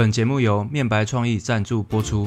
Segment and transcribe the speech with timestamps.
[0.00, 2.26] 本节目由面白创意赞助播出。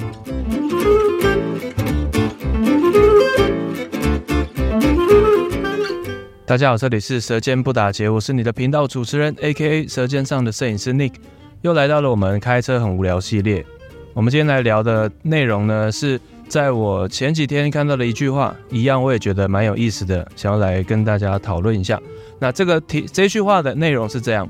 [6.45, 9.87] 大家好，这里是舌尖不打结，我是你的频道主持人，A.K.A.
[9.87, 11.13] 舌尖上的摄影师 Nick，
[11.61, 13.65] 又来到了我们开车很无聊系列。
[14.13, 21.99] 我们今天来聊的内容呢，是在我前几天看到的一句话，一样我也觉得蛮有意思的，想要来跟大家讨论一下。
[22.37, 24.47] 那这个题这句话的内容是这样。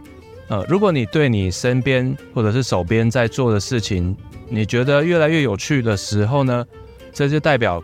[0.54, 4.16] 呃，如果你对你身边或者是手边在做的事情，
[4.50, 6.64] 你觉得越来越有趣的时候呢，
[7.12, 7.84] 这就代表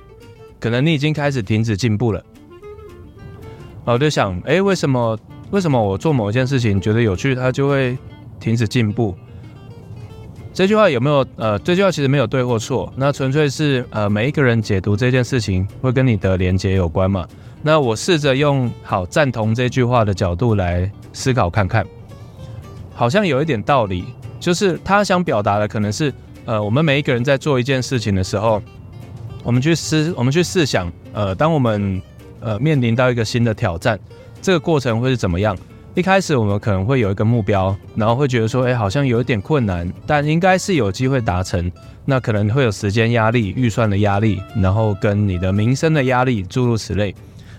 [0.60, 2.24] 可能你已经开始停止进步了。
[3.86, 5.18] 我就想，诶，为什么
[5.50, 7.98] 为什么我做某一件事情觉得有趣，它就会
[8.40, 9.16] 停止进步？
[10.54, 11.26] 这句话有没有？
[11.38, 17.28] 呃，这句话其实没有对或错，那纯粹是呃每一个人解读这件事情会跟你的连接有关嘛。
[17.64, 21.84] 那我试着用好赞同这句话的角度来思考看看。
[23.00, 24.04] 好像有一点道理，
[24.42, 26.14] 就是他想表达的可能是，
[26.44, 28.62] 呃，我们每一个人在做一件事情的时候，
[29.42, 32.02] 我们去思，我们去试想，呃，当我们
[32.42, 33.98] 呃面临到一个新的挑战，
[34.42, 35.58] 这个过程会是怎么样？
[35.96, 41.72] 一开始我们可能会有一个目标，然后会觉得说，哎，好像有一点困难，但应该是有机会达成。
[42.04, 47.16] 那可能会有时间压力、预算的压力，然后跟你的名声的压力，诸如此类。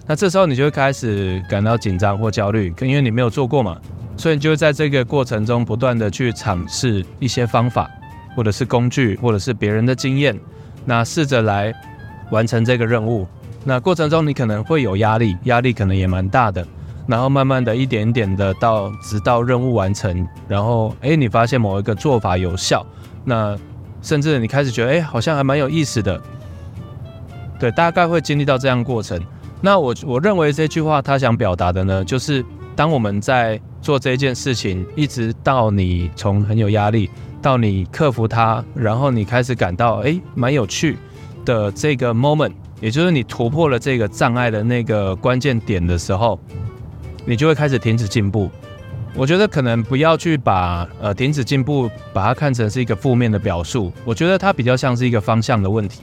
[0.07, 3.81] 那这时候你就会开始感到紧张或焦虑，因为你没有做过嘛。
[4.21, 7.91] 所以你就在这个过程中不断的去尝试一些方法，
[8.37, 10.39] 或者是工具，或者是别人的经验，
[10.85, 11.73] 那试着来
[12.31, 13.27] 完成这个任务。
[13.65, 16.67] 那过程中你可能会有压力，压力可能也蛮大的。
[17.07, 22.87] 然后慢慢的一点点的到，直到任务完成，然后诶，你发现某一个做法有效，
[23.25, 23.57] 那
[24.03, 26.21] 甚至你开始觉得诶，好像还蛮有意思的。
[27.59, 29.19] 对，大概会经历到这样过程。
[29.63, 32.45] 那我我认为这句话他想表达的呢，就是
[32.77, 37.09] 当我们在做这件事情，一直到你从很有压力，
[37.41, 40.97] 到你克服它，然后你开始感到诶蛮有趣
[41.45, 46.39] 的这个 moment，也就是你突破了这个障碍的那个关键点的时候，
[47.25, 48.51] 你就会开始停止进步。
[49.17, 56.03] 我觉得可能不要去把呃停止进步把它看成是一个负面的表述，我觉得它比较像是一个方向的问题。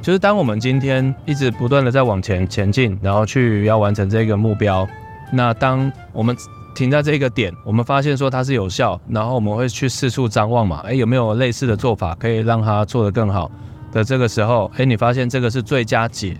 [0.00, 4.88] 就是当我们今天一直不断的在往前前进，然后去要完成这个目标，
[5.30, 6.34] 那当我们
[6.80, 13.52] 停在这个点，我们发现说它是有效，然后我们会去四处张望嘛，诶，有没有类似的做法可以让它做得更好
[13.92, 16.34] 的这个时候，诶，你发现这个是最佳解，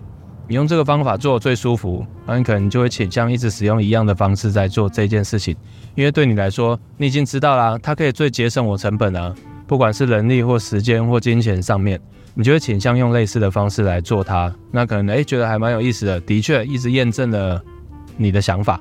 [0.48, 5.54] 你用这个方法做最舒服，那你可能就会倾向一直使用一样的方式在做这件事情，
[5.94, 9.34] 因为对你来说，你已经知道啦，它可以最节省我成本啊，
[9.66, 12.00] 不管是人力或时间或金钱上面，
[12.32, 17.62] 你就会倾向用类似的方式来做它，那可能诶，觉得还蛮有意思的，的确一直验证了
[18.16, 18.80] 你的想法。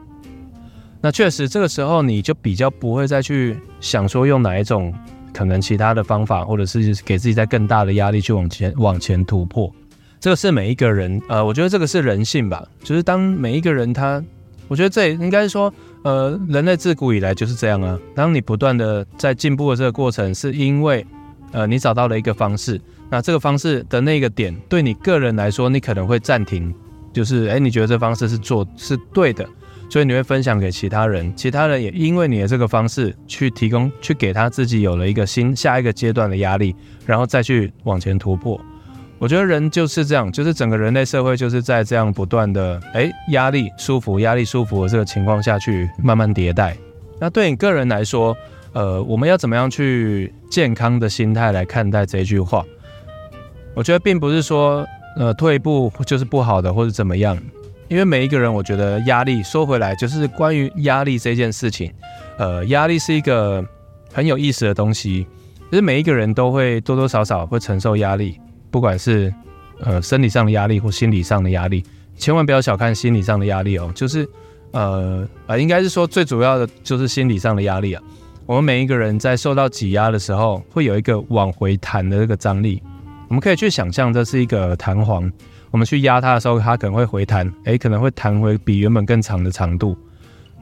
[1.02, 4.94] 那确实，这个时候你就比较不会再去想说用哪一种
[5.34, 9.72] 可能其他的方法，或者是给自己在更大的压力去往前往前突破。
[10.20, 12.68] 这个是每一个人，呃，我觉得这个是人性吧。
[12.84, 14.22] 就是当每一个人他，
[14.68, 15.74] 我觉得这应该是说，
[16.04, 17.98] 呃，人类自古以来就是这样啊。
[18.14, 21.06] 当你不断的在进步的这个过程，是因为
[21.54, 26.76] 呃你找到了一个方式，那这个方式的那个点对你个人来说，你可能会暂停，
[27.14, 29.48] 就是诶，你觉得这方式是做是对的。
[29.90, 38.60] 所以你会分享给其他人，其他人也因为你的这个方式去提供，去给他自己有了一个新下一个阶段的压力，然后再去往前突破。
[39.18, 46.78] 我觉得人就是这样，就是整个人类社会就是在这样不断的诶压力舒服压力舒服的这个情况下去慢慢迭代。
[47.20, 48.38] 那对你个人来说，
[48.72, 52.64] 呃，我们要怎么样去健康的心态来看待这句话？
[53.74, 57.38] 我觉得并不是说呃退一步就是不好的或者怎么样。
[57.90, 61.92] 因为每一个人，我觉得压力说回来就是关于压力这件事情，
[62.38, 63.66] 呃，压力是一个
[64.14, 65.26] 很有意思的东西，
[65.72, 68.40] 就是每一个人都会多多少少会承受压力，
[68.70, 69.34] 不管是
[69.82, 71.84] 呃生理上的压力或心理上的压力，
[72.16, 74.30] 千万不要小看心理上的压力哦，就是
[74.72, 78.04] 呃呃，应该是说最主要的就是心理上的压力啊。
[78.46, 82.84] 我们每一个人在受到挤压的时候，会有一个往回弹的这个张力，
[83.30, 85.32] 我们可以去想象这是一个弹簧。
[85.72, 89.98] 我们去压它的时候，它可能会回弹，诶，可能会弹回比原本更长的长度。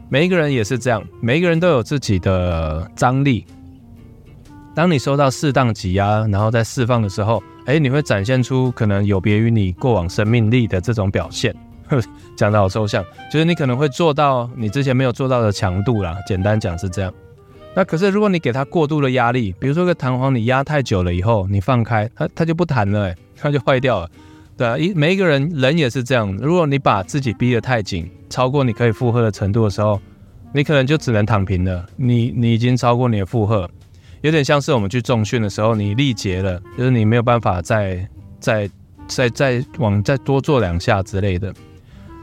[0.09, 3.45] 每一个人也是这样，每一个人都有自己的张力。
[4.75, 11.56] 当你受到适当挤压，然后再释放的时候，诶，你会展现出可能有别于你过往生命力的这种表现。
[12.36, 16.18] 讲得好抽象，就是你可能会做到你之前没有做到的强度啦。
[16.27, 17.13] 简单讲是这样。
[17.74, 24.09] 那可是如果你给它过度的压力，比如说个弹簧，你压太久了以后，你放开它，它就不弹了，诶，它就坏掉了。
[24.57, 26.36] 对啊，一每一个人人也是这样。
[26.38, 30.01] 如果你把自己逼得太紧，超过你可以负荷的程度的时候，
[30.51, 31.86] 你可能就只能躺平了。
[31.95, 33.69] 你你已经超过你的负荷，
[34.21, 38.09] 有点像是我们去重训的时候，你力竭了，就是你没有办法再
[38.39, 38.68] 再
[39.07, 41.54] 再再往再多做两下之类的。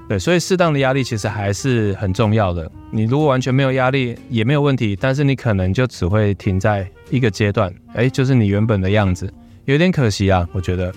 [0.08, 2.68] 对，所以适当的压力其实还是很重要的。
[2.90, 9.32] 你如果完全没有压力也没有问题，但是你可能就只会停在一个阶段，哎，就是你原本的样子，
[9.66, 10.92] 有点可惜啊，我觉得。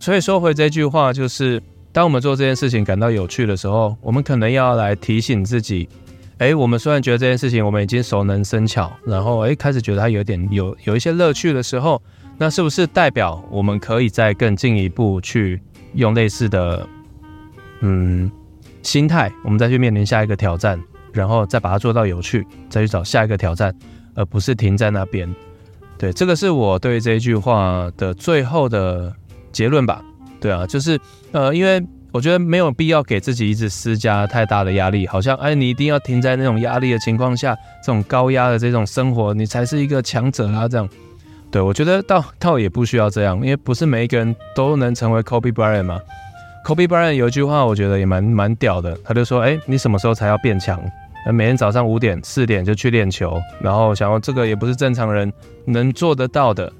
[0.00, 1.62] 所以说回这句话，就是
[1.92, 5.86] 当我们做这件事情感到有趣的时候，我们可能要来提醒自己，
[6.38, 12.00] 哎，我们虽然觉得这件事情我们已经熟能生巧，然后哎开始觉得它有点有有一些乐趣的时候，
[12.38, 15.60] 那是不是代表我们可以再更进一步去
[15.92, 16.88] 用类似的？
[17.82, 18.30] 嗯，
[18.82, 20.78] 心态，我们再去面临下一个挑战，
[21.12, 23.74] 然后再把它做到有趣，再去找下一个挑战，
[24.14, 25.34] 而不是停在那边。
[25.98, 29.14] 对，这个是我对这句话的最后的
[29.52, 30.02] 结论吧。
[30.40, 30.98] 对啊，就是
[31.32, 31.82] 呃，因为
[32.12, 37.54] 我觉得没有必要给自己一直施加太大的压力，好像哎，你一定要停在那种压力的情况下，
[37.84, 40.88] 这种高压的这种生活，你才是一个强者啊，这样。
[41.50, 46.00] 对，我觉得倒倒也不需要这样，因为不是每一个人都能成为 Kobe Bryant 嘛。
[46.64, 48.96] Kobe Bryant 有一句话，我觉得也蛮蛮屌的。
[49.04, 50.80] 他就说：“哎，你什么时候才要变强？
[51.26, 55.30] 那每天早上五点、四点就去练球，然后想要这个也不是正常人
[55.64, 56.72] 能做得到的。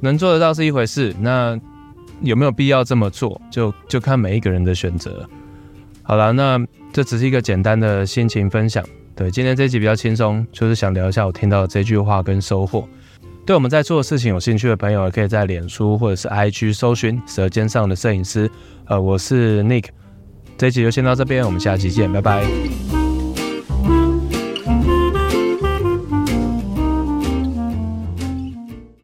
[0.00, 1.58] 能做得到是一回事，那
[2.22, 3.40] 有没有必要这么做？
[3.50, 5.28] 就就看每一个人的选择。
[6.02, 6.58] 好了，那
[6.92, 8.84] 这只是一个简单的心情分享。
[9.14, 12.88] 对，今天这集比较轻松，就是想聊一下我听到的这句话跟收获。
[13.44, 18.50] 对我们在做的事情有兴趣的朋友，也可以在脸书或者是 IG 搜寻“舌尖上的摄影师”。
[18.86, 19.86] 呃，我是 Nick，
[20.56, 22.87] 这一集就先到这边，我们下期见，拜拜。